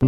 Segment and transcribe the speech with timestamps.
[0.00, 0.06] This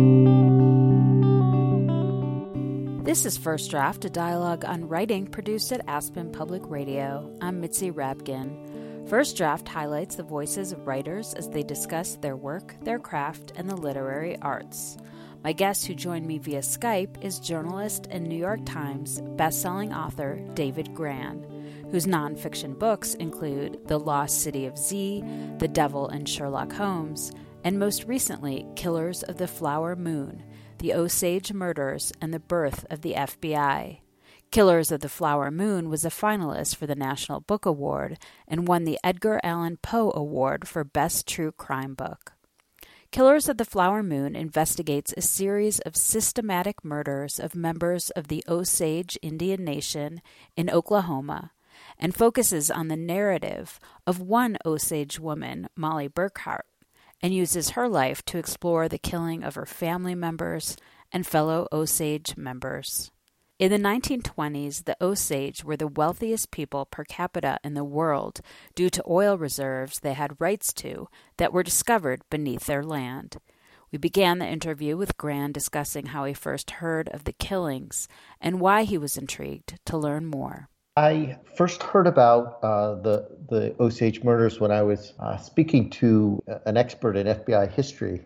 [3.27, 7.37] is First Draft, a dialogue on writing produced at Aspen Public Radio.
[7.41, 9.09] I'm Mitzi Rapkin.
[9.09, 13.69] First Draft highlights the voices of writers as they discuss their work, their craft, and
[13.69, 14.97] the literary arts.
[15.43, 20.41] My guest who joined me via Skype is journalist and New York Times bestselling author
[20.55, 21.45] David Grann,
[21.91, 25.25] whose nonfiction books include The Lost City of Z,
[25.59, 27.33] The Devil and Sherlock Holmes,
[27.65, 30.43] and most recently, Killers of the Flower Moon
[30.79, 34.01] The Osage Murders and the Birth of the FBI.
[34.51, 38.19] Killers of the Flower Moon was a finalist for the National Book Award
[38.49, 42.33] and won the Edgar Allan Poe Award for Best True Crime Book.
[43.13, 48.43] Killers of the Flower Moon investigates a series of systematic murders of members of the
[48.49, 50.23] Osage Indian Nation
[50.57, 51.53] in Oklahoma
[51.99, 56.70] and focuses on the narrative of one Osage woman, Molly Burkhart,
[57.23, 60.77] and uses her life to explore the killing of her family members
[61.13, 63.11] and fellow Osage members.
[63.59, 68.41] In the 1920s, the Osage were the wealthiest people per capita in the world
[68.75, 73.37] due to oil reserves they had rights to that were discovered beneath their land.
[73.93, 78.09] We began the interview with Grann discussing how he first heard of the killings
[78.41, 80.71] and why he was intrigued to learn more.
[81.01, 86.43] I first heard about uh, the the Osage murders when I was uh, speaking to
[86.67, 88.21] an expert in FBI history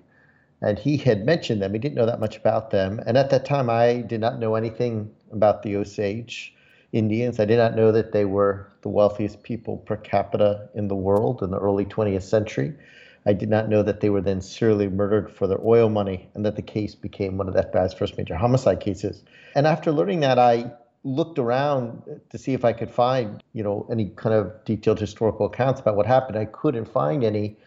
[0.61, 1.73] and he had mentioned them.
[1.73, 3.01] He didn't know that much about them.
[3.07, 6.53] And at that time, I did not know anything about the Osage
[6.93, 7.39] Indians.
[7.39, 11.45] I did not know that they were the wealthiest people per capita in the world
[11.45, 12.75] in the early 20th century.
[13.25, 16.45] I did not know that they were then serially murdered for their oil money and
[16.45, 19.23] that the case became one of the FBI's first major homicide cases.
[19.55, 20.73] And after learning that, I
[21.05, 25.47] looked around to see if I could find, you know, any kind of detailed historical
[25.47, 26.37] accounts about what happened.
[26.39, 27.59] I couldn't find any.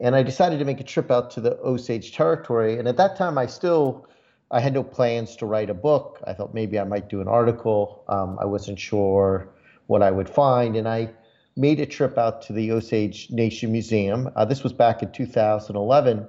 [0.00, 2.78] And I decided to make a trip out to the Osage territory.
[2.78, 4.08] And at that time, I still
[4.50, 6.20] I had no plans to write a book.
[6.26, 8.04] I thought maybe I might do an article.
[8.08, 9.48] Um, I wasn't sure
[9.86, 11.10] what I would find, and I
[11.56, 14.30] made a trip out to the Osage Nation Museum.
[14.36, 16.28] Uh, this was back in 2011.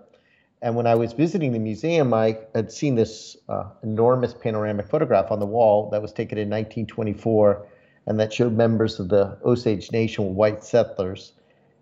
[0.62, 5.32] And when I was visiting the museum, I had seen this uh, enormous panoramic photograph
[5.32, 7.68] on the wall that was taken in 1924
[8.08, 11.34] and that showed members of the Osage Nation, with white settlers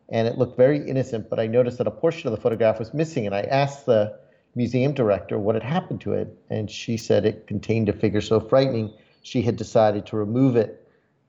[0.10, 1.30] and it looked very innocent.
[1.30, 4.18] But I noticed that a portion of the photograph was missing, and I asked the
[4.56, 8.40] museum director what had happened to it, and she said it contained a figure so
[8.40, 10.80] frightening she had decided to remove it.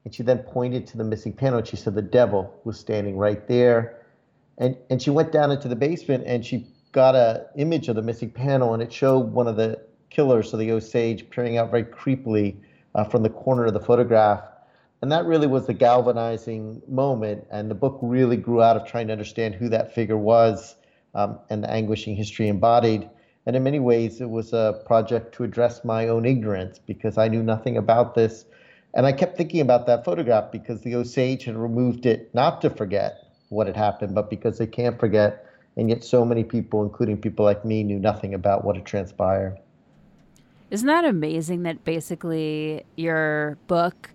[0.04, 3.16] And she then pointed to the missing panel, and she said the devil was standing
[3.16, 4.02] right there.
[4.58, 8.02] And and she went down into the basement, and she got a image of the
[8.02, 9.78] missing panel, and it showed one of the
[10.08, 12.56] killers of the Osage peering out very creepily
[12.94, 14.40] uh, from the corner of the photograph
[15.04, 17.46] and that really was the galvanizing moment.
[17.50, 20.76] And the book really grew out of trying to understand who that figure was
[21.14, 23.10] um, and the anguishing history embodied.
[23.44, 27.28] And in many ways, it was a project to address my own ignorance because I
[27.28, 28.46] knew nothing about this.
[28.94, 32.70] And I kept thinking about that photograph because the Osage had removed it not to
[32.70, 35.44] forget what had happened, but because they can't forget.
[35.76, 39.58] And yet, so many people, including people like me, knew nothing about what had transpired.
[40.70, 44.10] Isn't that amazing that basically your book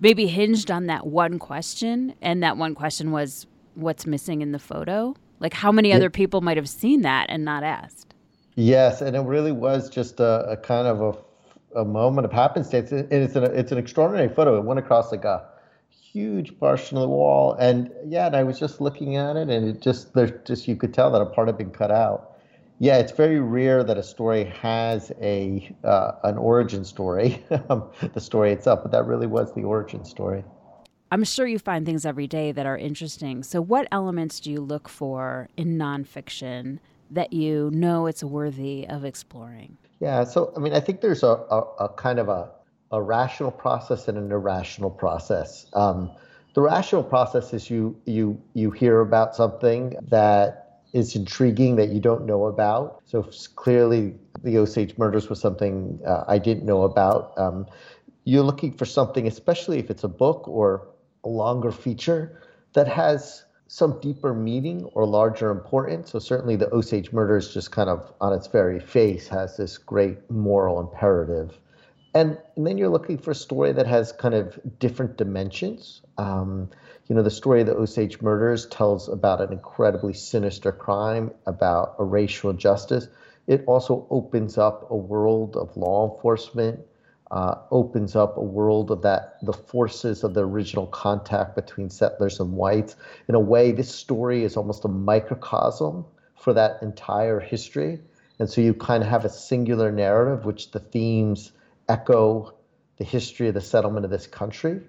[0.00, 4.58] maybe hinged on that one question, and that one question was what's missing in the
[4.58, 5.14] photo.
[5.38, 8.14] Like, how many other people might have seen that and not asked?
[8.54, 11.02] Yes, and it really was just a, a kind of
[11.74, 12.90] a, a moment of happenstance.
[12.90, 14.56] And it's an it's an extraordinary photo.
[14.56, 15.44] It went across like a
[16.16, 19.68] huge portion of the wall, and yeah, and I was just looking at it, and
[19.68, 22.32] it just there's just you could tell that a part had been cut out.
[22.78, 28.20] Yeah, it's very rare that a story has a uh, an origin story, um, the
[28.20, 30.42] story itself, but that really was the origin story.
[31.12, 33.42] I'm sure you find things every day that are interesting.
[33.42, 36.78] So, what elements do you look for in nonfiction
[37.10, 39.76] that you know it's worthy of exploring?
[40.00, 42.50] Yeah, so I mean, I think there's a, a, a kind of a,
[42.92, 45.66] a rational process and an irrational process.
[45.72, 46.10] Um,
[46.54, 52.00] the rational process is you you you hear about something that is intriguing that you
[52.00, 53.02] don't know about.
[53.04, 57.36] So clearly, the Osage murders was something uh, I didn't know about.
[57.36, 57.66] Um,
[58.24, 60.88] you're looking for something, especially if it's a book or
[61.24, 62.40] a longer feature,
[62.72, 66.12] that has some deeper meaning or larger importance.
[66.12, 70.30] So certainly, the Osage murders just kind of on its very face has this great
[70.30, 71.58] moral imperative.
[72.16, 76.00] And, and then you're looking for a story that has kind of different dimensions.
[76.16, 76.70] Um,
[77.08, 81.94] you know, the story of the Osage murders tells about an incredibly sinister crime, about
[81.98, 83.06] a racial justice.
[83.46, 86.80] It also opens up a world of law enforcement,
[87.30, 92.40] uh, opens up a world of that the forces of the original contact between settlers
[92.40, 92.96] and whites.
[93.28, 98.00] In a way, this story is almost a microcosm for that entire history.
[98.38, 101.52] And so you kind of have a singular narrative, which the themes
[101.88, 102.54] echo
[102.96, 104.80] the history of the settlement of this country.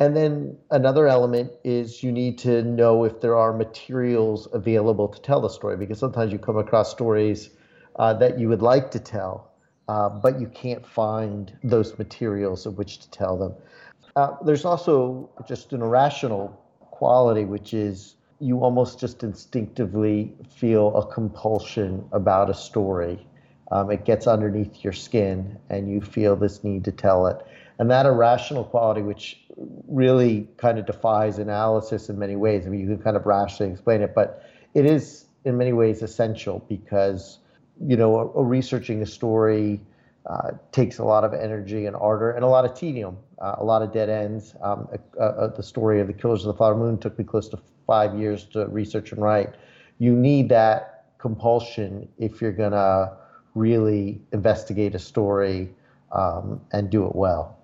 [0.00, 5.20] And then another element is you need to know if there are materials available to
[5.20, 7.50] tell the story, because sometimes you come across stories
[7.96, 9.52] uh, that you would like to tell,
[9.88, 13.54] uh, but you can't find those materials of which to tell them.
[14.16, 21.06] Uh, there's also just an irrational quality, which is you almost just instinctively feel a
[21.06, 23.26] compulsion about a story.
[23.74, 27.44] Um, it gets underneath your skin, and you feel this need to tell it.
[27.80, 29.40] And that irrational quality, which
[29.88, 33.72] really kind of defies analysis in many ways, I mean, you can kind of rationally
[33.72, 37.40] explain it, but it is in many ways essential because,
[37.84, 39.80] you know, a, a researching a story
[40.26, 43.64] uh, takes a lot of energy and ardor and a lot of tedium, uh, a
[43.64, 44.54] lot of dead ends.
[44.62, 48.16] Um, the story of the Killers of the Flower Moon took me close to five
[48.16, 49.52] years to research and write.
[49.98, 53.16] You need that compulsion if you're going to
[53.54, 55.74] really investigate a story
[56.12, 57.58] um, and do it well.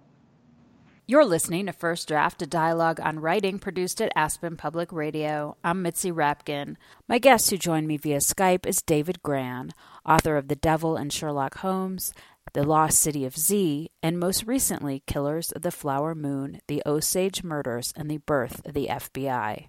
[1.10, 5.56] You're listening to First Draft, a dialogue on writing produced at Aspen Public Radio.
[5.64, 6.76] I'm Mitzi Rapkin.
[7.08, 9.72] My guest who joined me via Skype is David Grann,
[10.06, 12.12] author of The Devil and Sherlock Holmes,
[12.52, 17.42] The Lost City of Z, and most recently, Killers of the Flower Moon, The Osage
[17.42, 19.66] Murders, and the Birth of the FBI.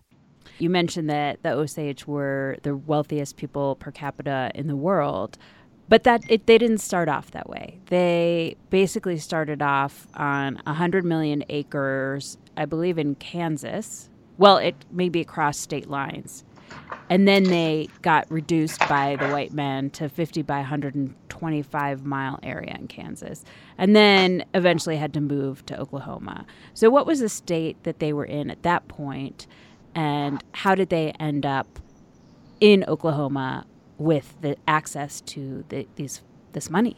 [0.59, 5.39] You mentioned that the Osage were the wealthiest people per capita in the world.
[5.89, 7.79] But that it, they didn't start off that way.
[7.87, 14.09] They basically started off on 100 million acres, I believe, in Kansas.
[14.37, 16.45] Well, it maybe across state lines.
[17.09, 22.75] And then they got reduced by the white men to 50 by 125 mile area
[22.79, 23.43] in Kansas.
[23.77, 26.45] And then eventually had to move to Oklahoma.
[26.73, 29.47] So, what was the state that they were in at that point,
[29.95, 31.79] And how did they end up
[32.61, 33.65] in Oklahoma
[34.01, 36.21] with the access to the, these
[36.53, 36.97] this money.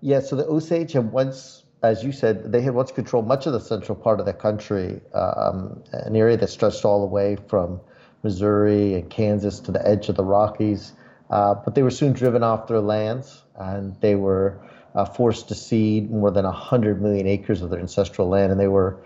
[0.00, 3.52] Yeah, so the Osage had once, as you said, they had once controlled much of
[3.52, 7.80] the central part of the country, um, an area that stretched all the way from
[8.22, 10.92] Missouri and Kansas to the edge of the Rockies.
[11.28, 14.58] Uh, but they were soon driven off their lands, and they were
[14.94, 18.68] uh, forced to cede more than 100 million acres of their ancestral land, and they
[18.68, 19.04] were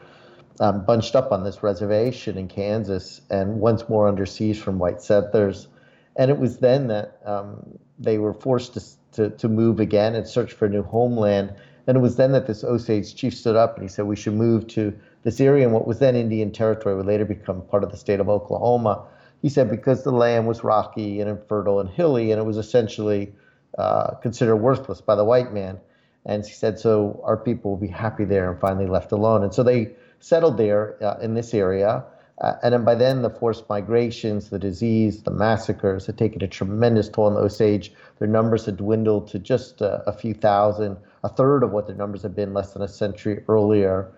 [0.60, 5.02] um, bunched up on this reservation in Kansas and once more under siege from white
[5.02, 5.68] settlers.
[6.16, 8.82] And it was then that um, they were forced to,
[9.12, 11.54] to, to move again and search for a new homeland.
[11.86, 14.34] And it was then that this Osage chief stood up and he said, We should
[14.34, 17.90] move to this area in what was then Indian Territory, would later become part of
[17.90, 19.06] the state of Oklahoma.
[19.42, 23.34] He said, because the land was rocky and infertile and hilly, and it was essentially
[23.76, 25.80] uh, considered worthless by the white man.
[26.24, 29.42] And he said, so our people will be happy there and finally left alone.
[29.42, 29.90] And so they
[30.20, 32.04] settled there uh, in this area.
[32.40, 36.48] Uh, and then by then, the forced migrations, the disease, the massacres had taken a
[36.48, 37.92] tremendous toll on the Osage.
[38.18, 41.94] Their numbers had dwindled to just uh, a few thousand, a third of what their
[41.94, 44.12] numbers had been less than a century earlier.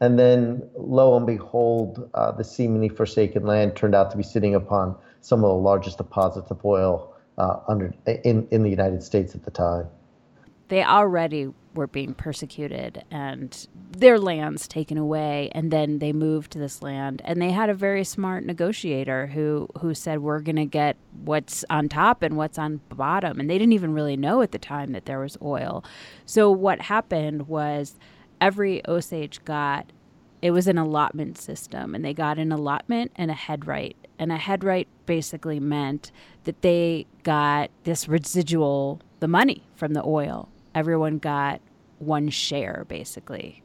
[0.00, 4.54] And then, lo and behold, uh, the seemingly forsaken land turned out to be sitting
[4.54, 9.34] upon some of the largest deposits of oil uh, under in, in the United States
[9.34, 9.86] at the time.
[10.72, 16.58] They already were being persecuted and their lands taken away and then they moved to
[16.58, 17.20] this land.
[17.26, 20.96] And they had a very smart negotiator who who said we're going to get
[21.26, 23.38] what's on top and what's on bottom.
[23.38, 25.84] And they didn't even really know at the time that there was oil.
[26.24, 27.96] So what happened was
[28.40, 29.92] every osage got
[30.40, 33.94] it was an allotment system and they got an allotment and a head right.
[34.18, 36.12] And a head right basically meant
[36.44, 41.60] that they got this residual the money from the oil everyone got
[41.98, 43.62] one share, basically.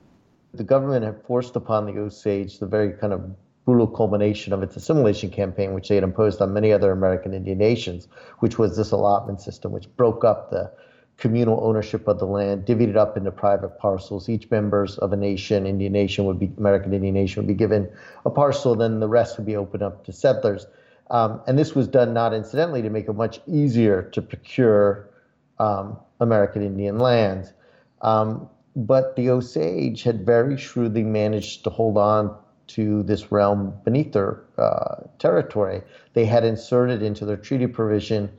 [0.53, 3.35] The government had forced upon the Osage the very kind of
[3.65, 7.57] brutal culmination of its assimilation campaign, which they had imposed on many other American Indian
[7.57, 8.07] nations,
[8.39, 10.71] which was this allotment system, which broke up the
[11.17, 14.29] communal ownership of the land, divvied it up into private parcels.
[14.29, 17.89] Each members of a nation, Indian nation would be American Indian nation would be given
[18.25, 20.67] a parcel, then the rest would be opened up to settlers.
[21.09, 25.09] Um, and this was done not incidentally to make it much easier to procure
[25.59, 27.53] um, American Indian lands.
[28.01, 32.35] Um, but the Osage had very shrewdly managed to hold on
[32.67, 35.81] to this realm beneath their uh, territory.
[36.13, 38.29] They had inserted into their treaty provision,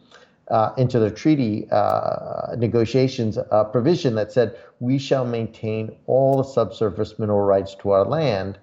[0.49, 6.45] uh, into their treaty uh, negotiations, a provision that said, we shall maintain all the
[6.45, 8.59] subsurface mineral rights to our land.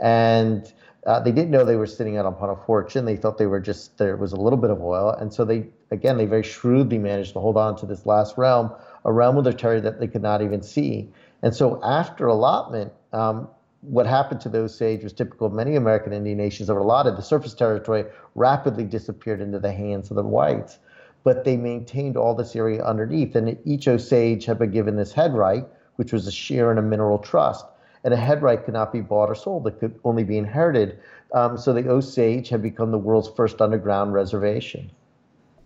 [0.00, 0.72] And
[1.06, 3.04] uh, they didn't know they were sitting out upon a fortune.
[3.04, 5.68] They thought they were just there was a little bit of oil, and so they
[5.90, 8.72] again they very shrewdly managed to hold on to this last realm,
[9.04, 11.08] a realm of their territory that they could not even see.
[11.42, 13.48] And so after allotment, um,
[13.82, 17.16] what happened to those Osage was typical of many American Indian nations that were allotted.
[17.16, 20.78] The surface territory rapidly disappeared into the hands of the whites.
[21.26, 23.34] but they maintained all this area underneath.
[23.34, 26.82] And each Osage had been given this head right, which was a share in a
[26.82, 27.66] mineral trust.
[28.06, 30.98] And a head right could not be bought or sold, it could only be inherited.
[31.34, 34.90] Um, so the Osage had become the world's first underground reservation.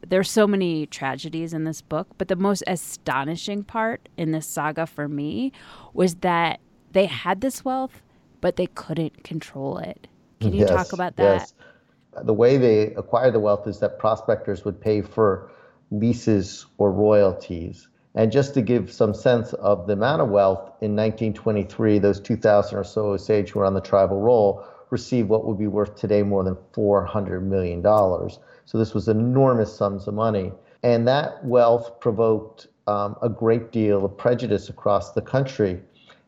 [0.04, 4.86] There's so many tragedies in this book, but the most astonishing part in this saga
[4.86, 5.52] for me
[5.92, 6.58] was that
[6.90, 8.02] they had this wealth,
[8.40, 10.08] but they couldn't control it.
[10.40, 11.40] Can you yes, talk about that?
[11.40, 11.54] Yes
[12.22, 15.50] the way they acquired the wealth is that prospectors would pay for
[15.90, 17.88] leases or royalties.
[18.14, 22.76] And just to give some sense of the amount of wealth, in 1923, those 2,000
[22.76, 26.22] or so Osage who were on the tribal roll received what would be worth today
[26.22, 27.82] more than $400 million.
[27.82, 30.52] So this was enormous sums of money.
[30.82, 35.80] And that wealth provoked um, a great deal of prejudice across the country.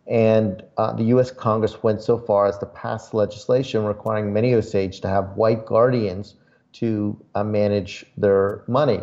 [0.06, 1.30] And uh, the U.S.
[1.30, 6.36] Congress went so far as to pass legislation requiring many Osage to have white guardians
[6.74, 9.00] to uh, manage their money.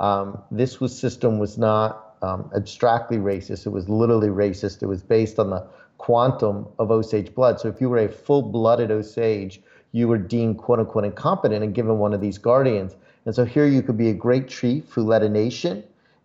[0.00, 4.82] Um, this was system was not um, abstractly racist; it was literally racist.
[4.82, 5.66] It was based on the
[5.98, 7.60] quantum of Osage blood.
[7.60, 9.60] So if you were a full-blooded Osage,
[9.92, 12.96] you were deemed "quote unquote" incompetent and given one of these guardians.
[13.24, 15.84] And so here you could be a great chief who led a nation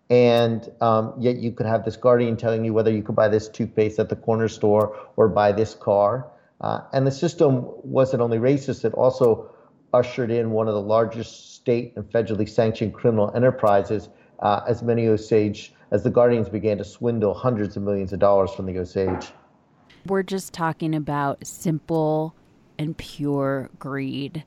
[0.10, 3.50] and um, yet you could have this guardian telling you whether you could buy this
[3.50, 6.27] toothpaste at the corner store or buy this car.
[6.62, 9.50] Uh, and the system wasn't only racist, it also
[9.94, 15.08] ushered in one of the largest state and federally sanctioned criminal enterprises uh, as many
[15.08, 19.32] Osage, as the Guardians began to swindle hundreds of millions of dollars from the Osage.
[20.06, 22.36] We're just talking about simple
[22.77, 24.44] and pure greed.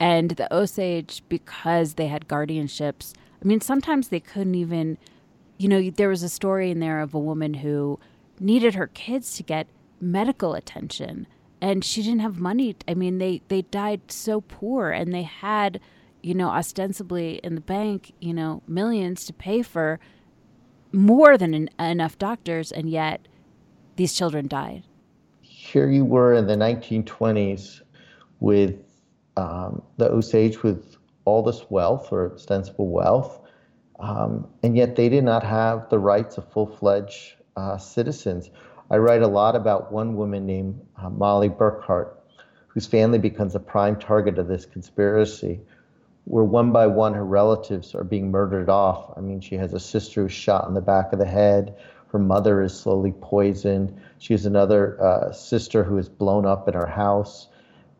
[0.00, 4.98] And the Osage, because they had guardianships, I mean, sometimes they couldn't even,
[5.58, 7.98] you know, there was a story in there of a woman who
[8.40, 9.68] needed her kids to get
[10.00, 11.26] medical attention
[11.60, 12.76] and she didn't have money.
[12.86, 15.80] I mean, they, they died so poor and they had,
[16.22, 19.98] you know, ostensibly in the bank, you know, millions to pay for
[20.94, 23.26] more than en- enough doctors, and yet
[23.96, 24.84] these children died.
[25.42, 27.82] Here you were in the 1920s
[28.40, 28.76] with
[29.36, 33.40] um, the Osage with all this wealth or ostensible wealth,
[33.98, 38.50] um, and yet they did not have the rights of full fledged uh, citizens.
[38.90, 42.14] I write a lot about one woman named uh, Molly Burkhart,
[42.68, 45.60] whose family becomes a prime target of this conspiracy,
[46.24, 49.12] where one by one her relatives are being murdered off.
[49.16, 51.76] I mean, she has a sister who's shot in the back of the head.
[52.08, 54.00] Her mother is slowly poisoned.
[54.18, 57.48] She has another uh, sister who is blown up in her house.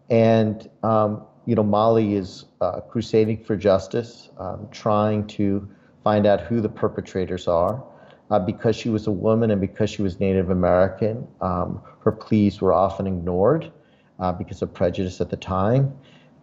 [0.09, 5.69] And um, you know, Molly is uh, crusading for justice, um, trying to
[6.03, 7.85] find out who the perpetrators are.
[8.31, 12.59] Uh, because she was a woman and because she was Native American, um, her pleas
[12.59, 13.71] were often ignored
[14.19, 15.95] uh, because of prejudice at the time.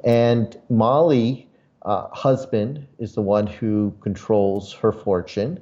[0.03, 1.49] And Molly,
[1.83, 5.59] uh, husband, is the one who controls her fortune.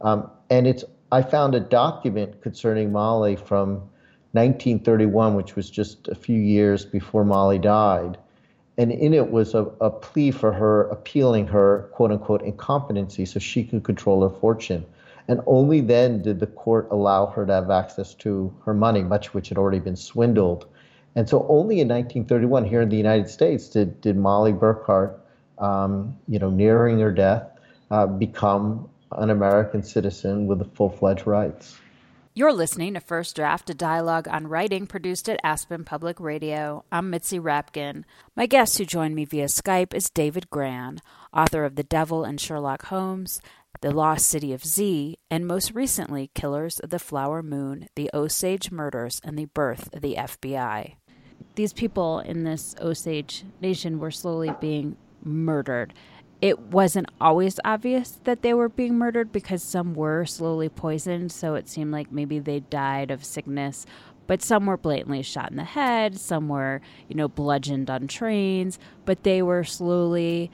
[0.00, 3.82] Um, and it's I found a document concerning Molly from
[4.32, 8.16] 1931, which was just a few years before Molly died,
[8.78, 13.38] and in it was a, a plea for her appealing her quote unquote incompetency so
[13.38, 14.86] she could control her fortune.
[15.28, 19.34] And only then did the court allow her to have access to her money, much
[19.34, 20.66] which had already been swindled.
[21.14, 25.18] And so only in 1931 here in the United States did, did Molly Burkhart,
[25.62, 27.48] um, you know, nearing their death,
[27.90, 31.78] uh, become an American citizen with the full-fledged rights.
[32.34, 36.82] You're listening to First Draft, a dialogue on writing produced at Aspen Public Radio.
[36.90, 38.04] I'm Mitzi Rapkin.
[38.34, 41.00] My guest who joined me via Skype is David Grann,
[41.32, 43.42] author of The Devil and Sherlock Holmes,
[43.82, 48.72] The Lost City of Z, and most recently, Killers of the Flower Moon, The Osage
[48.72, 50.94] Murders, and the Birth of the FBI.
[51.54, 55.94] These people in this Osage nation were slowly being murdered
[56.42, 61.54] it wasn't always obvious that they were being murdered because some were slowly poisoned, so
[61.54, 63.86] it seemed like maybe they died of sickness.
[64.26, 68.80] But some were blatantly shot in the head, some were, you know, bludgeoned on trains,
[69.04, 70.50] but they were slowly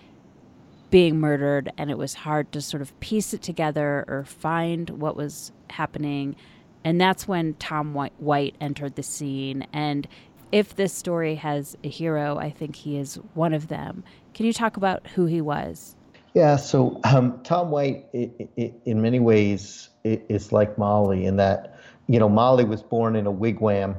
[0.91, 5.17] being murdered, and it was hard to sort of piece it together or find what
[5.17, 6.37] was happening.
[6.85, 9.67] And that's when Tom White entered the scene.
[9.73, 10.07] And
[10.53, 14.05] if this story has a hero, I think he is one of them.
[14.39, 15.97] Can you talk about who he was?
[16.33, 21.77] Yeah, so um, Tom White, it, it, in many ways, is like Molly in that,
[22.07, 23.97] you know, Molly was born in a wigwam,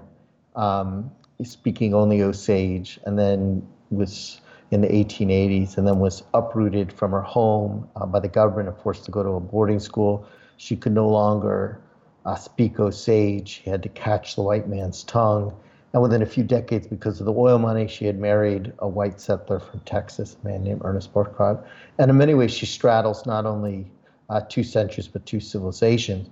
[0.55, 1.11] um,
[1.43, 4.39] speaking only Osage, and then was
[4.71, 8.77] in the 1880s, and then was uprooted from her home uh, by the government and
[8.77, 10.25] forced to go to a boarding school.
[10.55, 11.81] She could no longer
[12.25, 13.61] uh, speak Osage.
[13.61, 15.53] She had to catch the white man's tongue
[15.93, 19.19] And within a few decades, because of the oil money, she had married a white
[19.19, 21.65] settler from Texas, a man named Ernest Burkhart.
[21.97, 23.87] And in many ways, she straddles not only
[24.29, 26.29] uh, two centuries, but two civilizations.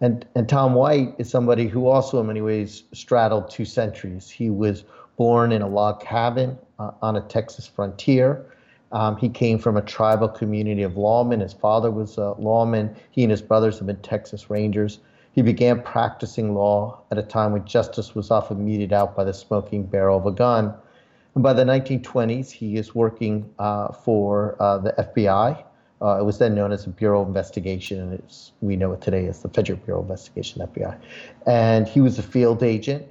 [0.00, 4.30] And, and Tom White is somebody who also, in many ways, straddled two centuries.
[4.30, 4.84] He was
[5.16, 8.46] born in a log cabin uh, on a Texas frontier.
[8.92, 11.40] Um, he came from a tribal community of lawmen.
[11.40, 12.94] His father was a lawman.
[13.10, 15.00] He and his brothers have been Texas Rangers.
[15.34, 19.34] He began practicing law at a time when justice was often meted out by the
[19.34, 20.72] smoking barrel of a gun.
[21.34, 25.64] And by the 1920s, he is working uh, for uh, the FBI.
[26.00, 28.22] Uh, it was then known as the Bureau of Investigation, and
[28.60, 30.96] we know it today as the Federal Bureau of Investigation, FBI.
[31.46, 33.04] And he was a field agent.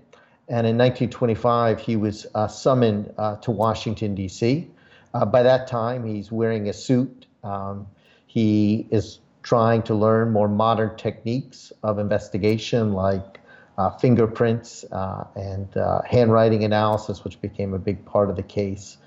[0.47, 4.69] And in 1925, he was uh, summoned uh, to Washington, D.C.
[5.13, 7.25] Uh, by that time, he's wearing a suit.
[7.43, 7.87] Um,
[8.27, 13.39] he is trying to learn more modern techniques of investigation like
[13.77, 18.97] uh, fingerprints uh, and uh, handwriting analysis, which became a big part of the case.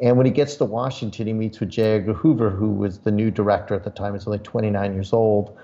[0.00, 1.96] And when he gets to Washington, he meets with J.
[1.96, 4.14] Edgar Hoover, who was the new director at the time.
[4.14, 5.56] He's only 29 years old.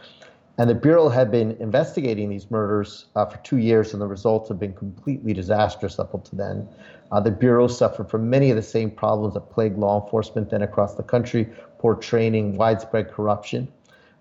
[0.59, 4.49] And the Bureau had been investigating these murders uh, for two years, and the results
[4.49, 6.69] have been completely disastrous up until then.
[7.13, 10.63] Uh, the Bureau suffered from many of the same problems that plagued law enforcement then
[10.63, 11.47] across the country
[11.79, 13.69] poor training, widespread corruption.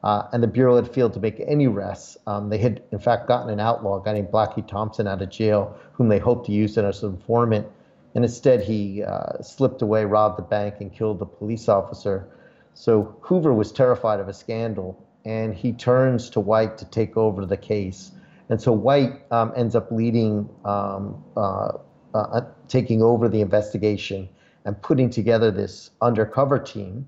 [0.06, 2.16] Uh, and the Bureau had failed to make any arrests.
[2.28, 5.32] Um, they had, in fact, gotten an outlaw, a guy named Blackie Thompson, out of
[5.32, 7.66] jail, whom they hoped to use as an informant.
[8.14, 12.30] And instead, he uh, slipped away, robbed the bank, and killed the police officer.
[12.76, 17.44] So Hoover was terrified of a scandal, and he turns to White to take over
[17.44, 18.12] the case.
[18.50, 21.72] And so White um, ends up leading, um, uh,
[22.14, 24.30] uh taking over the investigation
[24.66, 27.08] and putting together this undercover team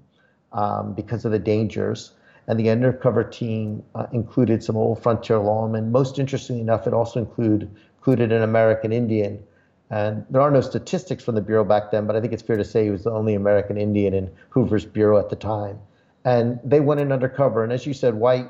[0.51, 2.13] um, because of the dangers
[2.47, 5.91] and the undercover team uh, included some old frontier lawmen.
[5.91, 9.43] Most interestingly enough, it also include, included an American Indian.
[9.89, 12.57] And there are no statistics from the Bureau back then, but I think it's fair
[12.57, 15.79] to say he was the only American Indian in Hoover's Bureau at the time.
[16.25, 17.63] And they went in undercover.
[17.63, 18.49] And as you said, White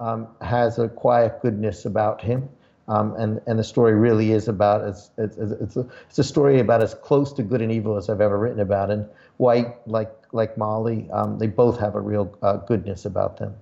[0.00, 2.48] um, has a quiet goodness about him.
[2.88, 6.58] Um, and, and the story really is about, as, it's, it's, a, it's a story
[6.58, 8.90] about as close to good and evil as I've ever written about.
[8.90, 9.06] And
[9.36, 13.54] White, like like Molly, um, they both have a real uh, goodness about them.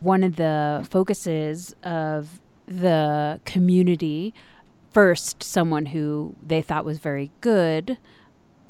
[0.00, 4.34] One of the focuses of the community,
[4.92, 7.98] first, someone who they thought was very good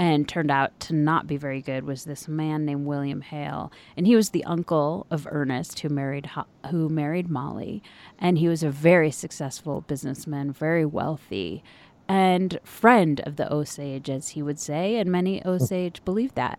[0.00, 4.06] and turned out to not be very good was this man named William Hale, and
[4.06, 6.30] he was the uncle of Ernest who married
[6.70, 7.82] who married Molly,
[8.18, 11.62] and he was a very successful businessman, very wealthy,
[12.08, 16.58] and friend of the Osage, as he would say, and many Osage believed that.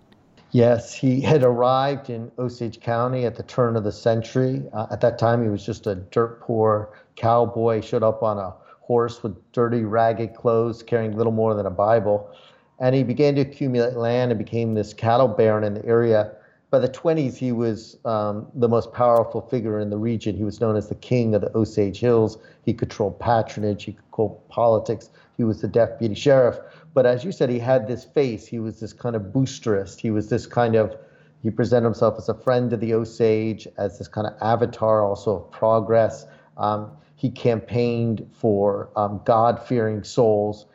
[0.52, 4.62] Yes, he had arrived in Osage County at the turn of the century.
[4.72, 8.54] Uh, at that time, he was just a dirt poor cowboy, showed up on a
[8.82, 12.30] horse with dirty, ragged clothes, carrying little more than a Bible.
[12.82, 16.32] And he began to accumulate land and became this cattle baron in the area.
[16.72, 20.36] By the 20s, he was um, the most powerful figure in the region.
[20.36, 22.38] He was known as the king of the Osage Hills.
[22.66, 25.10] He controlled patronage, he controlled politics.
[25.38, 26.58] He was the deputy sheriff.
[26.94, 28.48] But as you said, he had this face.
[28.48, 30.00] He was this kind of boosterist.
[30.00, 30.96] He was this kind of,
[31.44, 35.38] he presented himself as a friend of the Osage, as this kind of avatar also
[35.38, 36.26] of progress.
[36.58, 40.66] Um, he campaigned for um, God-fearing souls.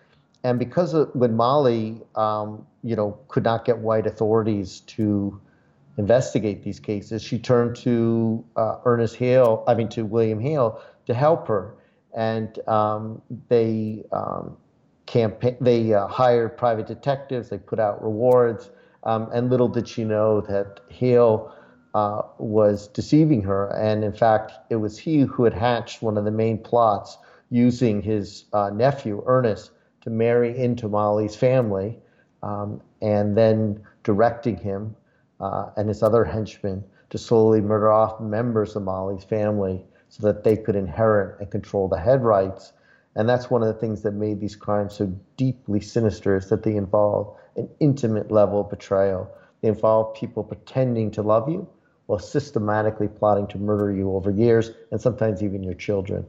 [0.47, 5.41] And because of, when Molly, um, you know, could not get white authorities to
[5.99, 11.15] investigate these cases, she turned to uh, Ernest Hale, I mean, to William Hale to
[11.15, 11.75] help her.
[12.15, 14.57] And um, they, um,
[15.07, 15.57] campaign.
[15.61, 17.49] They uh, hired private detectives.
[17.49, 18.71] They put out rewards,
[19.03, 21.53] um, and little did she know that Hale
[21.93, 23.75] uh, was deceiving her.
[23.77, 27.19] And in fact, it was he who had hatched one of the main plots,
[27.51, 29.73] using his uh, nephew Ernest
[30.07, 31.99] to marry into Molly's family,
[32.43, 34.97] um, and then directing him
[35.41, 40.43] uh, and his other henchmen to slowly murder off members of Molly's family so that
[40.45, 42.73] they could inherit and control the head rights
[43.17, 45.07] and that's one of the things that made these crimes so
[45.39, 49.31] deeply sinister is that they involve an intimate level of betrayal.
[49.63, 51.67] They involve people pretending to love you
[52.05, 56.27] while systematically plotting to murder you over years and sometimes even your children.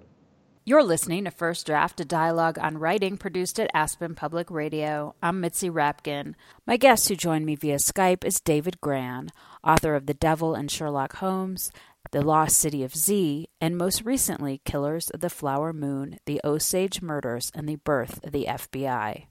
[0.68, 5.16] You're listening to First Draft, a dialogue on writing produced at Aspen Public Radio.
[5.24, 6.34] I'm Mitzi Rapkin.
[6.66, 9.30] My guest who joined me via Skype is David Grann,
[9.64, 11.72] author of The Devil and Sherlock Holmes
[12.12, 17.02] the Lost City of Z, and most recently, Killers of the Flower Moon, The Osage
[17.02, 19.28] Murders, and the Birth of the FBI.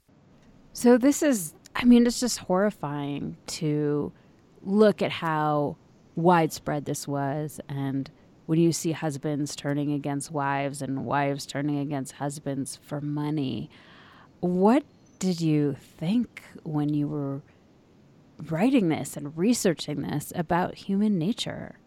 [0.73, 4.11] So, this is, I mean, it's just horrifying to
[4.63, 5.77] look at how
[6.15, 7.59] widespread this was.
[7.69, 8.09] And
[8.47, 13.69] when you see husbands turning against wives and wives turning against husbands for money,
[14.41, 14.83] What
[15.19, 17.41] did you think when you were
[18.49, 21.79] writing this and researching this about human nature?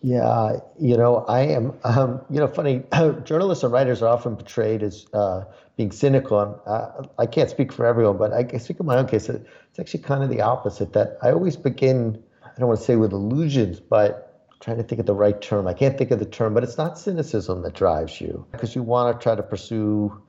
[0.00, 2.84] Yeah, you know, I am, um, you know, funny,
[3.24, 5.44] journalists and writers are often portrayed as uh,
[5.76, 6.40] being cynical.
[6.40, 9.28] And uh, I can't speak for everyone, but I speak in my own case.
[9.28, 12.96] It's actually kind of the opposite that I always begin, I don't want to say
[12.96, 14.27] with illusions, but
[14.60, 15.66] trying to think of the right term.
[15.66, 18.82] I can't think of the term, but it's not cynicism that drives you because you
[18.82, 20.20] want to try to pursue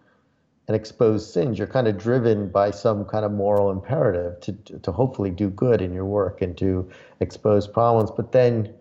[0.68, 1.58] and expose sins.
[1.58, 5.82] You're kind of driven by some kind of moral imperative to, to hopefully do good
[5.82, 6.90] in your work and to
[7.20, 8.12] expose problems.
[8.12, 8.74] But then,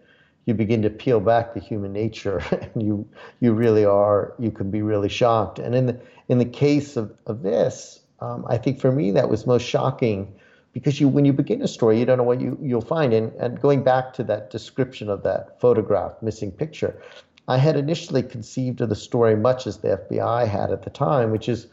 [0.49, 2.39] you begin to peel back the human nature
[2.75, 3.07] and you
[3.39, 7.15] you really are you can be really shocked and in the in the case of,
[7.27, 10.35] of this um, i think for me that was most shocking
[10.79, 13.33] because you when you begin a story you don't know what you you'll find and
[13.35, 17.01] and going back to that description of that photograph missing picture
[17.47, 21.31] i had initially conceived of the story much as the fbi had at the time
[21.31, 21.67] which is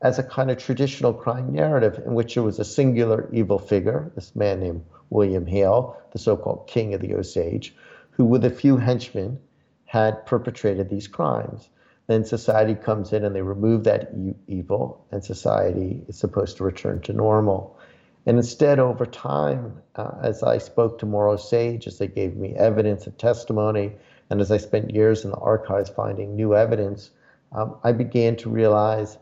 [0.00, 4.10] as a kind of traditional crime narrative in which there was a singular evil figure
[4.14, 7.74] this man named william hale the so-called king of the osage
[8.12, 9.38] who, with a few henchmen,
[9.84, 11.68] had perpetrated these crimes.
[12.06, 14.12] Then society comes in and they remove that
[14.46, 17.78] evil, and society is supposed to return to normal.
[18.26, 22.54] And instead, over time, uh, as I spoke to more Osage, as they gave me
[22.54, 23.92] evidence and testimony,
[24.30, 27.10] and as I spent years in the archives finding new evidence,
[27.52, 29.18] um, I began to realize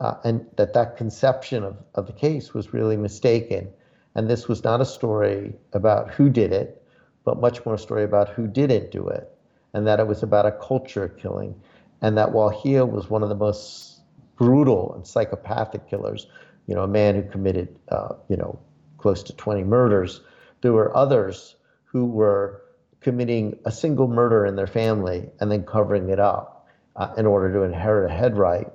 [0.00, 3.68] uh, and that that conception of, of the case was really mistaken.
[4.14, 6.82] And this was not a story about who did it,
[7.24, 9.30] but much more a story about who didn't do it,
[9.74, 11.54] and that it was about a culture killing,
[12.00, 14.00] and that while Hale was one of the most
[14.36, 16.28] brutal and psychopathic killers,
[16.68, 18.60] you know, a man who committed, uh, you know,
[18.98, 20.20] close to 20 murders,
[20.60, 22.62] there were others who were
[23.00, 27.52] committing a single murder in their family and then covering it up uh, in order
[27.52, 28.68] to inherit a head right.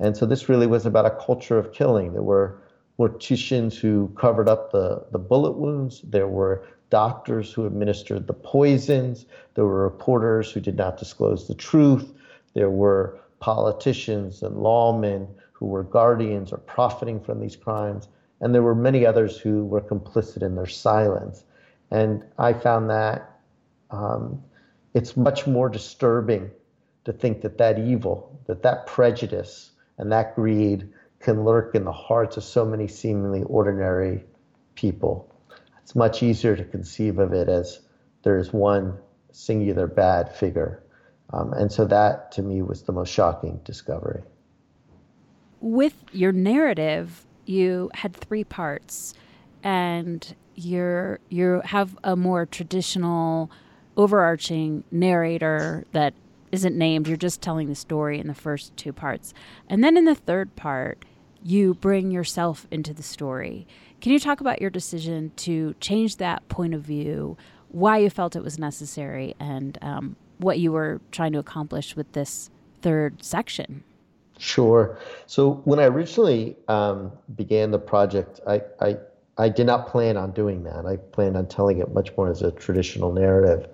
[0.00, 2.14] And so this really was about a culture of killing.
[2.14, 2.62] There were
[2.98, 6.00] morticians who covered up the, the bullet wounds.
[6.02, 9.26] There were doctors who administered the poisons.
[9.54, 12.12] There were reporters who did not disclose the truth.
[12.54, 18.08] There were politicians and lawmen who were guardians or profiting from these crimes.
[18.40, 21.44] And there were many others who were complicit in their silence.
[21.90, 23.40] And I found that
[23.90, 24.42] um,
[24.92, 26.50] it's much more disturbing
[27.04, 30.88] to think that that evil, that that prejudice, and that greed
[31.20, 34.24] can lurk in the hearts of so many seemingly ordinary
[34.74, 35.34] people
[35.84, 37.78] it's much easier to conceive of it as
[38.22, 38.96] there's one
[39.32, 40.82] singular bad figure.
[41.30, 44.22] Um, and so that to me was the most shocking discovery.
[45.64, 49.14] With your narrative, you had three parts,
[49.62, 53.50] and you're you have a more traditional,
[53.96, 56.12] overarching narrator that
[56.52, 57.08] isn't named.
[57.08, 59.32] You're just telling the story in the first two parts,
[59.66, 61.02] and then in the third part,
[61.42, 63.66] you bring yourself into the story.
[64.02, 67.38] Can you talk about your decision to change that point of view,
[67.70, 72.12] why you felt it was necessary, and um, what you were trying to accomplish with
[72.12, 72.50] this
[72.82, 73.82] third section?
[74.38, 74.98] Sure.
[75.26, 78.96] So when I originally um, began the project, I, I
[79.36, 80.86] I did not plan on doing that.
[80.86, 83.68] I planned on telling it much more as a traditional narrative.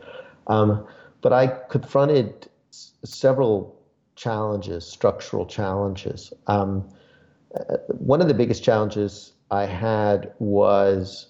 [0.46, 0.86] Um,
[1.20, 3.76] but I confronted s- several
[4.16, 6.32] challenges, structural challenges.
[6.46, 6.88] Um,
[7.54, 11.26] uh, one of the biggest challenges I had was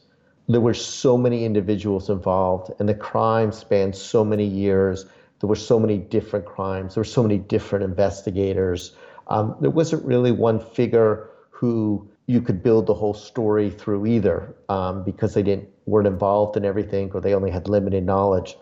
[0.48, 5.06] there were so many individuals involved, and the crime spanned so many years.
[5.40, 6.94] There were so many different crimes.
[6.94, 8.94] There were so many different investigators.
[9.30, 14.54] Um, there wasn't really one figure who you could build the whole story through either,
[14.68, 18.56] um, because they didn't weren't involved in everything or they only had limited knowledge.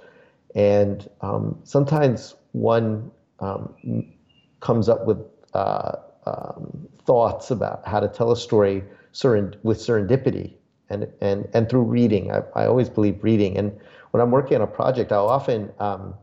[0.55, 3.75] And um, sometimes one um,
[4.61, 5.19] comes up with
[5.55, 10.55] uh, um, thoughts about how to tell a story seren- with serendipity
[10.89, 12.33] and, and, and through reading.
[12.33, 13.59] I, I always believe reading.
[13.59, 13.79] And
[14.11, 16.15] when I'm working on a project, I'll often um,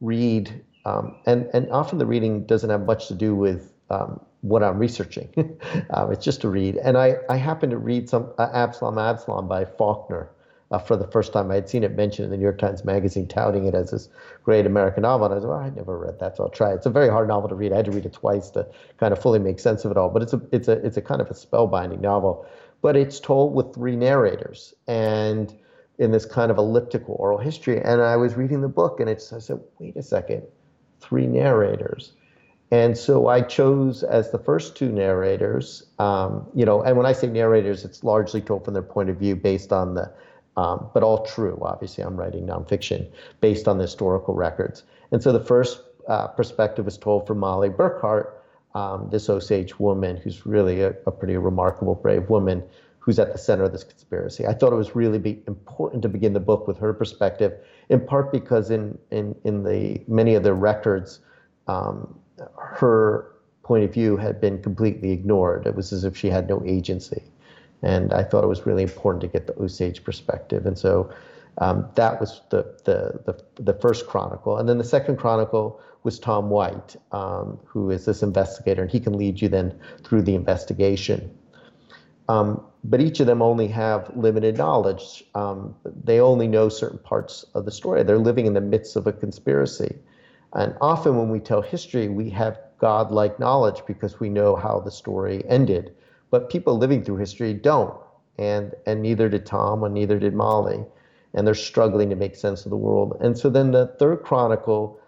[0.00, 4.62] read, um, and, and often the reading doesn't have much to do with um, what
[4.62, 5.28] I'm researching.
[5.94, 6.76] Um, it's just to read.
[6.76, 10.30] And I, I happened to read some uh, Absalom Absalom by Faulkner
[10.70, 11.50] uh, for the first time.
[11.50, 14.08] I had seen it mentioned in the New York Times Magazine, touting it as this
[14.42, 15.26] great American novel.
[15.26, 16.76] And I was well, I never read that, so I'll try it.
[16.76, 17.72] It's a very hard novel to read.
[17.72, 18.66] I had to read it twice to
[18.98, 20.08] kind of fully make sense of it all.
[20.08, 22.46] But it's a it's a it's a kind of a spellbinding novel.
[22.80, 25.54] But it's told with three narrators and
[25.98, 27.80] in this kind of elliptical oral history.
[27.80, 30.42] And I was reading the book, and it's I said, wait a second,
[31.00, 32.12] three narrators.
[32.72, 37.12] And so I chose as the first two narrators, um, you know, and when I
[37.12, 40.10] say narrators, it's largely told from their point of view based on the
[40.56, 41.58] um, but all true.
[41.62, 44.84] Obviously, I'm writing nonfiction based on the historical records.
[45.10, 48.30] And so the first uh, perspective was told from Molly Burkhart,
[48.74, 52.62] um, this Osage woman, who's really a, a, pretty remarkable, brave woman,
[53.00, 54.46] who's at the center of this conspiracy.
[54.46, 57.52] I thought it was really important to begin the book with her perspective,
[57.90, 61.20] in part because in in in the many of the records,
[61.66, 62.18] um,
[62.56, 63.26] her
[63.62, 65.66] point of view had been completely ignored.
[65.66, 67.22] It was as if she had no agency,
[67.82, 71.12] and I thought it was really important to get the Osage perspective, and so.
[71.58, 76.18] Um, that was the, the, the the first chronicle, and then the second chronicle was
[76.18, 80.34] Tom White, um, who is this investigator, and he can lead you then through the
[80.34, 81.30] investigation.
[82.28, 85.24] Um, but each of them only have limited knowledge.
[85.34, 88.02] Um, they only know certain parts of the story.
[88.02, 89.96] They're living in the midst of a conspiracy.
[90.54, 94.90] And often when we tell history, we have godlike knowledge because we know how the
[94.90, 95.94] story ended.
[96.30, 97.94] But people living through history don't.
[98.38, 100.84] And, and neither did Tom, and neither did Molly.
[101.34, 103.16] And they're struggling to make sense of the world.
[103.20, 105.00] And so then the third chronicle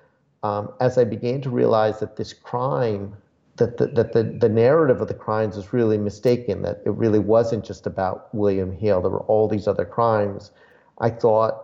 [0.45, 3.17] um, as I began to realize that this crime,
[3.57, 7.19] that the, that the, the narrative of the crimes is really mistaken, that it really
[7.19, 10.51] wasn't just about William Hale, there were all these other crimes,
[10.99, 11.64] I thought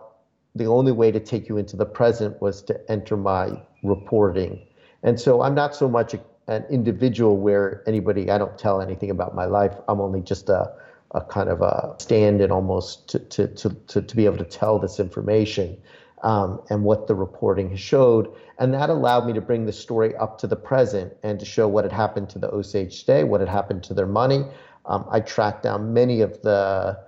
[0.55, 4.67] the only way to take you into the present was to enter my reporting.
[5.03, 9.09] And so I'm not so much a, an individual where anybody, I don't tell anything
[9.09, 9.73] about my life.
[9.87, 10.73] I'm only just a,
[11.11, 14.43] a kind of a stand in almost to, to, to, to, to be able to
[14.45, 15.77] tell this information
[16.23, 18.33] um, and what the reporting has showed.
[18.59, 21.67] And that allowed me to bring the story up to the present and to show
[21.67, 24.45] what had happened to the Osage today, what had happened to their money.
[24.85, 26.99] Um, I tracked down many of the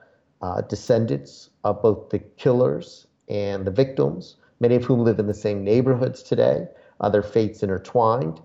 [0.42, 5.34] uh, descendants of both the killers and the victims, many of whom live in the
[5.34, 6.68] same neighborhoods today.
[7.02, 8.40] Uh, their fates intertwined.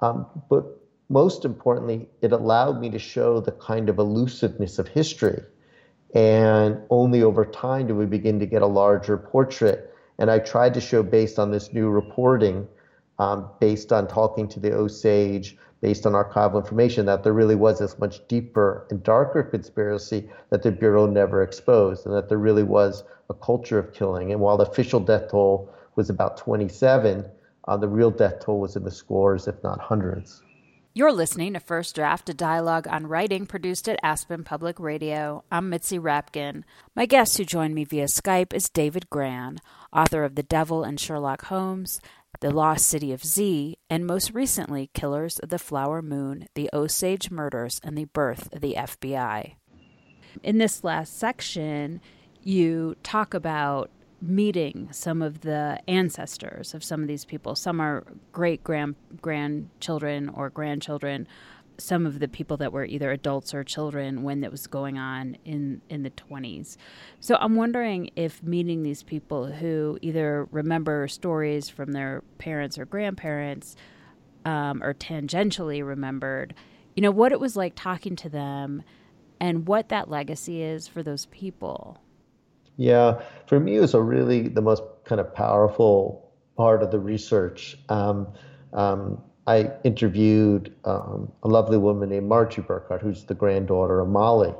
[0.00, 0.64] Um, but
[1.08, 5.42] most importantly, it allowed me to show the kind of elusiveness of history.
[6.14, 10.74] And only over time do we begin to get a larger portrait and I tried
[10.74, 12.68] to show, based on this new reporting,
[13.18, 17.78] um, based on talking to the Osage, based on archival information, that there really was
[17.78, 22.62] this much deeper and darker conspiracy that the Bureau never exposed, and that there really
[22.62, 24.32] was a culture of killing.
[24.32, 27.24] And while the official death toll was about 27,
[27.68, 30.42] uh, the real death toll was in the scores, if not hundreds.
[30.92, 35.44] You're listening to First Draft, a dialogue on writing produced at Aspen Public Radio.
[35.48, 36.64] I'm Mitzi Rapkin.
[36.96, 39.60] My guest who joined me via Skype is David Grann,
[39.92, 42.00] author of The Devil and Sherlock Holmes,
[42.38, 47.30] The Lost City of Z, and most recently, Killers of the Flower Moon, The Osage
[47.30, 49.56] Murders, and the Birth of the FBI.
[50.42, 52.00] In this last section,
[52.42, 53.90] you talk about
[54.22, 57.54] meeting some of the ancestors of some of these people.
[57.54, 61.26] Some are great grand grandchildren or grandchildren.
[61.80, 65.36] Some of the people that were either adults or children when that was going on
[65.44, 66.76] in in the 20s.
[67.20, 72.84] So I'm wondering if meeting these people who either remember stories from their parents or
[72.84, 73.76] grandparents,
[74.44, 76.54] um, or tangentially remembered,
[76.94, 78.82] you know, what it was like talking to them,
[79.40, 81.98] and what that legacy is for those people.
[82.76, 86.98] Yeah, for me, it was a really the most kind of powerful part of the
[86.98, 87.76] research.
[87.88, 88.28] Um,
[88.72, 94.54] um, I interviewed um, a lovely woman named Margie Burkhart, who's the granddaughter of Molly,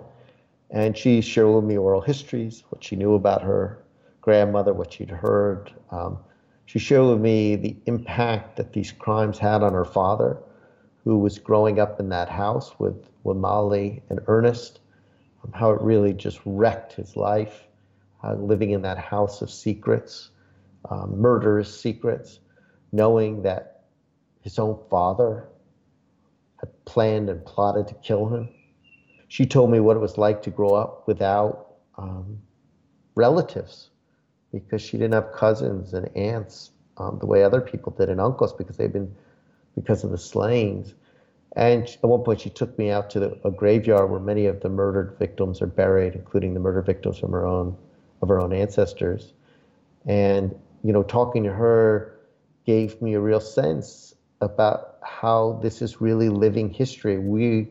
[0.70, 3.84] and she shared with me oral histories, what she knew about her
[4.20, 5.72] grandmother, what she'd heard.
[5.92, 6.18] Um,
[6.66, 10.38] she shared with me the impact that these crimes had on her father,
[11.04, 14.80] who was growing up in that house with, with Molly and Ernest,
[15.44, 17.68] um, how it really just wrecked his life
[18.24, 20.30] uh, living in that house of secrets,
[20.90, 22.40] um, murderous secrets,
[22.90, 23.79] knowing that
[24.42, 25.48] his own father
[26.58, 28.48] had planned and plotted to kill him.
[29.28, 32.40] She told me what it was like to grow up without um,
[33.14, 33.90] relatives
[34.52, 38.52] because she didn't have cousins and aunts um, the way other people did and uncles
[38.52, 39.14] because they've been
[39.74, 40.94] because of the slayings.
[41.56, 44.60] And at one point, she took me out to the, a graveyard where many of
[44.60, 47.76] the murdered victims are buried, including the murder victims from her own
[48.22, 49.32] of our own ancestors.
[50.06, 52.16] And, you know, talking to her
[52.66, 54.09] gave me a real sense
[54.40, 57.18] about how this is really living history.
[57.18, 57.68] We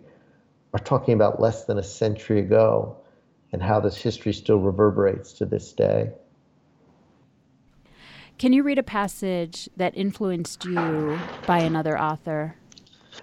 [0.74, 2.98] are talking about less than a century ago
[3.52, 6.12] and how this history still reverberates to this day.
[8.38, 12.56] Can you read a passage that influenced you by another author?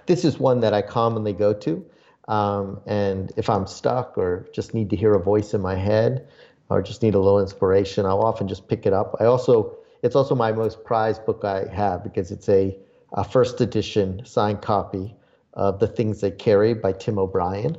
[0.05, 1.85] This is one that I commonly go to.
[2.27, 6.27] Um, and if I'm stuck or just need to hear a voice in my head,
[6.69, 9.15] or just need a little inspiration, I'll often just pick it up.
[9.19, 12.77] I also, it's also my most prized book I have because it's a,
[13.13, 15.15] a first edition signed copy
[15.53, 17.77] of The Things They Carry by Tim O'Brien.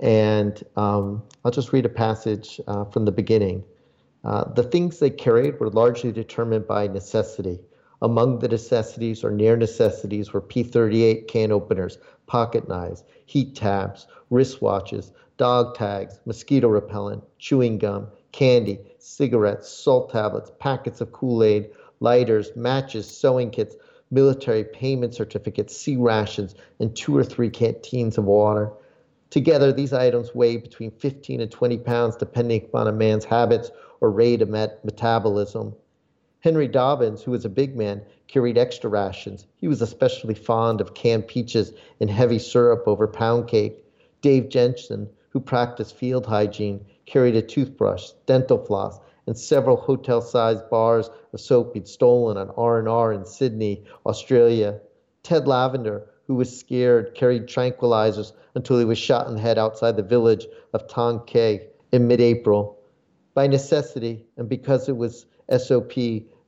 [0.00, 3.64] And um, I'll just read a passage uh, from the beginning.
[4.24, 7.60] Uh, the things they carried were largely determined by necessity,
[8.04, 11.96] Among the necessities or near necessities were P 38 can openers,
[12.26, 20.52] pocket knives, heat tabs, wristwatches, dog tags, mosquito repellent, chewing gum, candy, cigarettes, salt tablets,
[20.58, 23.74] packets of Kool Aid, lighters, matches, sewing kits,
[24.14, 28.72] military payment certificates, C rations, and two or three canteens of water.
[29.30, 34.10] Together, these items weigh between 15 and 20 pounds, depending upon a man's habits or
[34.10, 35.74] rate of met- metabolism.
[36.38, 39.46] Henry Dobbins, who was a big man, carried extra rations.
[39.56, 43.84] He was especially fond of canned peaches and heavy syrup over pound cake.
[44.20, 51.10] Dave Jensen, who practiced field hygiene, carried a toothbrush, dental floss, and several hotel-sized bars
[51.32, 54.80] of soap he'd stolen on R&R in Sydney, Australia.
[55.22, 59.96] Ted Lavender, who was scared, carried tranquilizers until he was shot in the head outside
[59.96, 61.60] the village of Than Khe
[61.92, 62.78] in mid-April.
[63.34, 65.92] By necessity, and because it was SOP,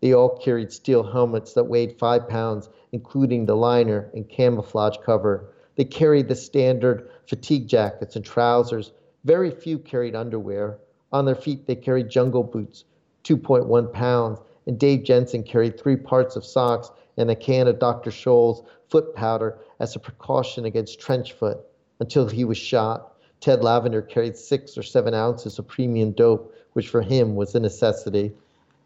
[0.00, 5.52] they all carried steel helmets that weighed five pounds, including the liner and camouflage cover.
[5.76, 8.92] They carried the standard fatigue jackets and trousers.
[9.24, 10.78] Very few carried underwear.
[11.16, 12.84] On their feet, they carried jungle boots,
[13.24, 18.10] 2.1 pounds, and Dave Jensen carried three parts of socks and a can of Dr.
[18.10, 21.60] Scholl's foot powder as a precaution against trench foot
[22.00, 23.14] until he was shot.
[23.40, 27.60] Ted Lavender carried six or seven ounces of premium dope, which for him was a
[27.60, 28.34] necessity.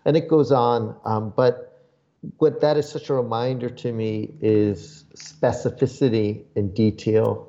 [0.04, 1.82] And it goes on, um, but
[2.38, 7.48] what that is such a reminder to me is specificity and detail,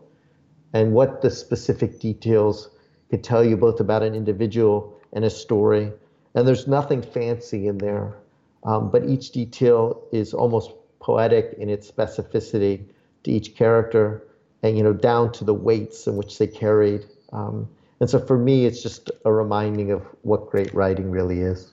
[0.73, 2.71] and what the specific details
[3.11, 5.91] can tell you both about an individual and a story.
[6.33, 8.15] And there's nothing fancy in there,
[8.63, 10.71] um, but each detail is almost
[11.01, 12.85] poetic in its specificity
[13.23, 14.23] to each character
[14.63, 17.67] and you know down to the weights in which they carried um,
[17.99, 21.71] and so for me it's just a reminding of what great writing really is.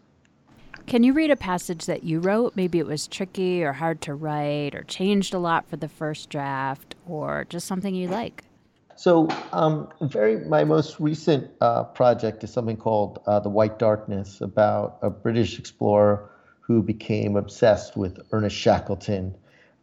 [0.87, 2.57] Can you read a passage that you wrote?
[2.57, 6.31] Maybe it was tricky or hard to write or changed a lot for the first
[6.31, 8.44] draft or just something you like
[8.98, 14.40] so um, very my most recent uh, project is something called uh, the white darkness
[14.40, 16.30] about a british explorer
[16.61, 19.34] who became obsessed with ernest shackleton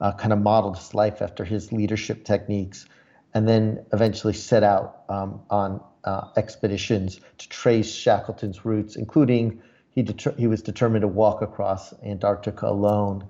[0.01, 2.85] uh, kind of modeled his life after his leadership techniques,
[3.33, 10.05] and then eventually set out um, on uh, expeditions to trace Shackleton's routes, including he,
[10.37, 13.25] he was determined to walk across Antarctica alone.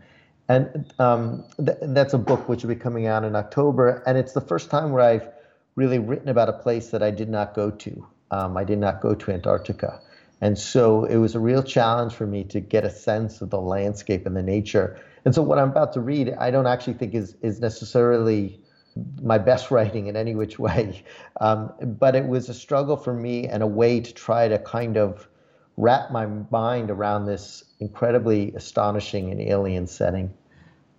[0.49, 4.03] And um, th- that's a book which will be coming out in October.
[4.05, 5.29] And it's the first time where I've
[5.75, 8.07] really written about a place that I did not go to.
[8.31, 10.01] Um, I did not go to Antarctica.
[10.41, 13.59] And so it was a real challenge for me to get a sense of the
[13.61, 17.15] landscape and the nature and so what I'm about to read, I don't actually think
[17.15, 18.59] is is necessarily
[19.21, 21.03] my best writing in any which way,
[21.41, 24.97] um, but it was a struggle for me and a way to try to kind
[24.97, 25.27] of
[25.77, 30.33] wrap my mind around this incredibly astonishing and alien setting.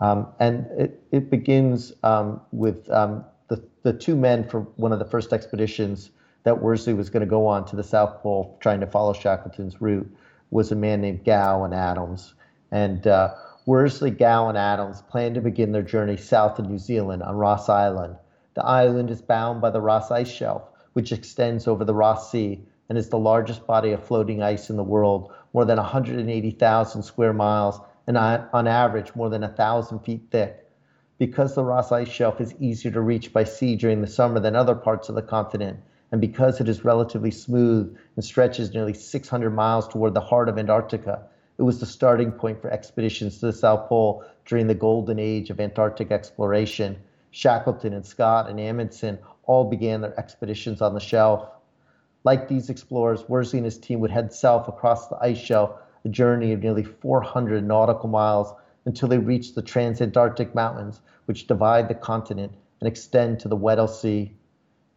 [0.00, 4.98] Um, and it, it begins um, with um, the, the two men for one of
[4.98, 6.10] the first expeditions
[6.44, 9.80] that Worsley was going to go on to the South Pole, trying to follow Shackleton's
[9.80, 10.08] route,
[10.50, 12.34] was a man named Gow and Adams.
[12.70, 13.34] And uh,
[13.66, 17.68] Worsley, Gow, and Adams plan to begin their journey south of New Zealand on Ross
[17.68, 18.16] Island.
[18.54, 22.60] The island is bound by the Ross Ice Shelf, which extends over the Ross Sea
[22.88, 27.32] and is the largest body of floating ice in the world, more than 180,000 square
[27.32, 30.65] miles and on average more than 1,000 feet thick.
[31.18, 34.54] Because the Ross Ice Shelf is easier to reach by sea during the summer than
[34.54, 35.80] other parts of the continent,
[36.12, 40.58] and because it is relatively smooth and stretches nearly 600 miles toward the heart of
[40.58, 41.22] Antarctica,
[41.56, 45.48] it was the starting point for expeditions to the South Pole during the golden age
[45.48, 46.98] of Antarctic exploration.
[47.30, 51.48] Shackleton and Scott and Amundsen all began their expeditions on the shelf.
[52.24, 55.70] Like these explorers, Worsley and his team would head south across the ice shelf,
[56.04, 58.52] a journey of nearly 400 nautical miles
[58.86, 63.88] until they reach the Transantarctic Mountains, which divide the continent and extend to the Weddell
[63.88, 64.32] Sea.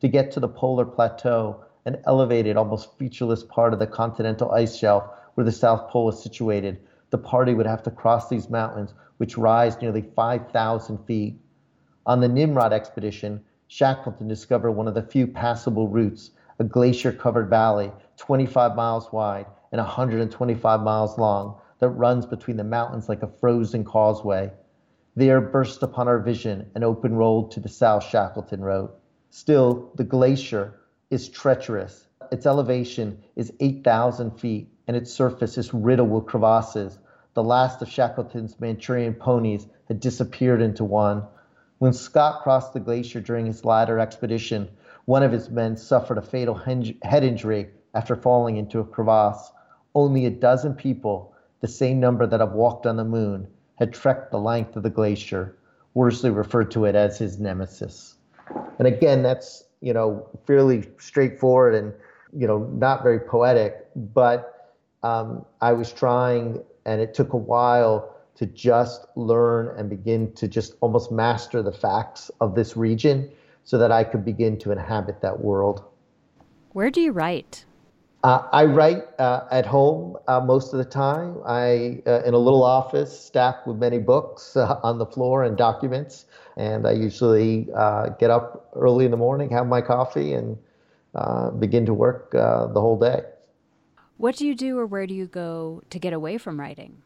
[0.02, 4.78] To get to the polar plateau, an elevated, almost featureless part of the continental ice
[4.78, 8.94] shelf, where the South Pole is situated, the party would have to cross these mountains,
[9.18, 11.40] which rise nearly 5,000 feet.
[12.06, 17.50] On the Nimrod expedition, Shackleton discovered one of the few passable routes, a glacier covered
[17.50, 23.28] valley 25 miles wide and 125 miles long that runs between the mountains like a
[23.28, 24.52] frozen causeway.
[25.16, 28.98] There burst upon our vision an open road to the south, Shackleton wrote.
[29.32, 30.76] Still, the glacier
[31.10, 32.08] is treacherous.
[32.32, 37.00] Its elevation is 8,000 feet and its surface is riddled with crevasses.
[37.34, 41.24] The last of Shackleton's Manchurian ponies had disappeared into one.
[41.78, 44.70] When Scott crossed the glacier during his latter expedition,
[45.06, 49.52] one of his men suffered a fatal head injury after falling into a crevasse.
[49.96, 51.29] Only a dozen people,
[51.62, 53.48] the same number that have walked on the moon,
[53.78, 55.56] had trekked the length of the glacier.
[55.94, 58.16] Worsley referred to it as his nemesis.
[58.78, 61.94] And again, that's you know fairly straightforward and
[62.34, 68.16] you know not very poetic, but um, I was trying, and it took a while
[68.36, 73.30] to just learn and begin to just almost master the facts of this region
[73.66, 75.84] so that I could begin to inhabit that world.
[76.72, 77.66] Where do you write?
[78.22, 81.38] Uh, I write uh, at home uh, most of the time.
[81.46, 85.58] I uh, in a little office stacked with many books uh, on the floor and
[85.58, 86.26] documents,
[86.58, 90.58] and I usually uh, get up early in the morning, have my coffee, and
[91.60, 93.22] begin to work the whole day.
[94.18, 97.02] What do you do, or where do you go to get away from writing?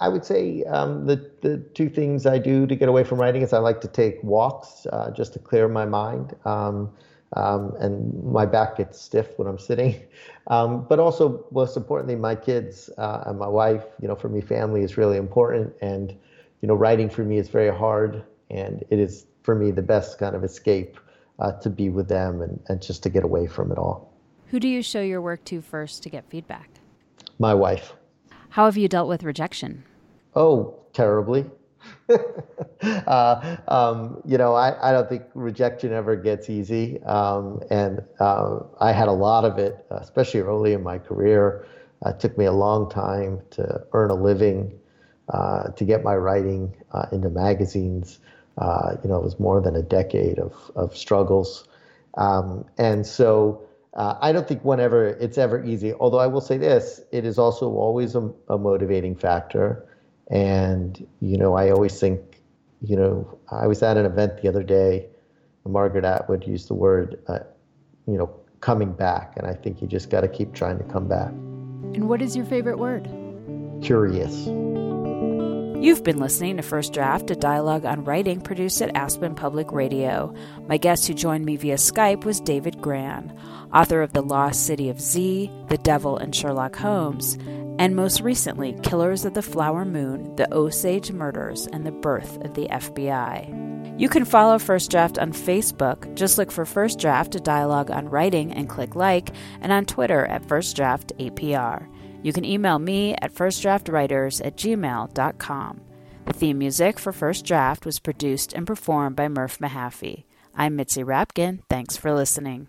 [0.00, 3.42] I would say um, the the two things I do to get away from writing
[3.42, 6.34] is I like to take walks just to clear my mind.
[6.44, 6.90] Um,
[7.34, 10.02] um, and my back gets stiff when I'm sitting.
[10.48, 13.84] Um, but also, most importantly, my kids uh, and my wife.
[14.00, 16.10] You know, for me, family is really important, and
[16.60, 20.18] you know, writing for me is very hard, and it is for me the best
[20.18, 20.98] kind of escape
[21.38, 24.12] uh, to be with them and, and just to get away from it all.
[24.48, 26.68] Who do you show your work to first to get feedback?
[27.38, 27.92] My wife.
[28.50, 29.84] How have you dealt with rejection?
[30.34, 31.46] Oh, terribly.
[32.82, 37.02] uh, um, you know, I, I don't think rejection ever gets easy.
[37.04, 41.66] Um, and uh, I had a lot of it, especially early in my career.
[42.04, 44.78] Uh, it took me a long time to earn a living,
[45.28, 48.18] uh, to get my writing uh, into magazines.
[48.58, 51.66] Uh, you know, it was more than a decade of, of struggles.
[52.14, 53.62] Um, and so
[53.94, 57.70] I don't think whenever it's ever easy, although I will say this, it is also
[57.72, 59.86] always a, a motivating factor.
[60.30, 62.42] And, you know, I always think,
[62.80, 65.08] you know, I was at an event the other day,
[65.64, 67.40] Margaret Atwood used the word, uh,
[68.06, 69.34] you know, coming back.
[69.36, 71.28] And I think you just got to keep trying to come back.
[71.28, 73.08] And what is your favorite word?
[73.82, 74.48] Curious.
[75.82, 80.32] You've been listening to First Draft, a dialogue on writing produced at Aspen Public Radio.
[80.68, 83.36] My guest who joined me via Skype was David Grann,
[83.74, 87.36] author of The Lost City of Z, The Devil, and Sherlock Holmes,
[87.82, 92.54] and most recently, Killers of the Flower Moon, The Osage Murders, and the Birth of
[92.54, 93.98] the FBI.
[93.98, 96.14] You can follow First Draft on Facebook.
[96.14, 99.30] Just look for First Draft, a dialogue on writing, and click like,
[99.60, 101.88] and on Twitter at First Draft APR.
[102.22, 105.80] You can email me at firstdraftwriters at gmail.com.
[106.26, 110.22] The theme music for First Draft was produced and performed by Murph Mahaffey.
[110.54, 111.64] I'm Mitzi Rapkin.
[111.68, 112.68] Thanks for listening.